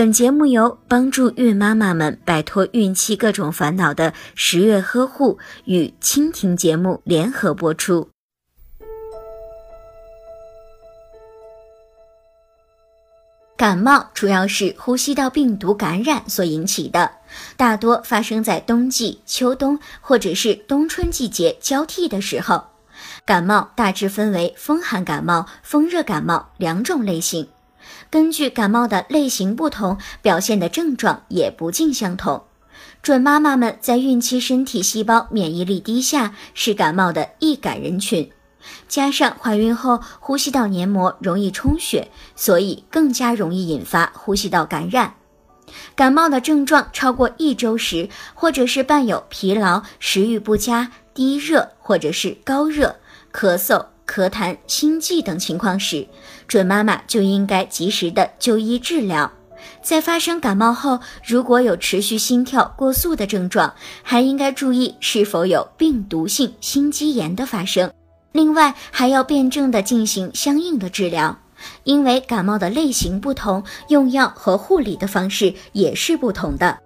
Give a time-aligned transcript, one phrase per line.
[0.00, 8.08] 本节目由帮助孕妈妈们摆脱孕期各种烦恼的十月呵护与蜻蜓节目联合播出。
[13.58, 17.10] 感冒主要是呼吸道病毒感染所引起的，
[17.58, 22.64] 大多发生在冬季、秋冬或者是冬春季节交替的时候。
[23.26, 27.46] 感冒大致分为风寒感冒、风热感冒两种类型。
[28.10, 32.44] 根据感冒的类型不同，表现的症状也不尽相同。
[33.02, 38.30] 准妈妈们在孕期身体细胞免疫力低下，是感冒的易感人群。
[38.88, 45.14] 加上怀孕后呼吸道黏膜容易充血，所以更加容易引发呼吸道感染。
[45.94, 52.96] 感冒的症状超过一周时，或者是伴有疲劳、食欲不佳、低热或者是高热、
[53.32, 53.86] 咳嗽。
[54.10, 56.04] 咳痰、心悸等情况时，
[56.48, 59.30] 准妈妈就应该及时的就医治疗。
[59.80, 67.92] 在发生感冒后，如果有持续心跳过速的症状，还应该注意是否有病毒性心肌炎的发生。
[68.32, 71.38] 另外，还要辩证的进行相应的治疗，
[71.84, 76.76] 因为感冒的类型不同，用药和护理的方式也是不同的。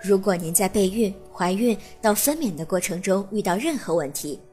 [0.00, 4.38] 如果您在备孕、怀孕到分娩的过程中遇到任何问题，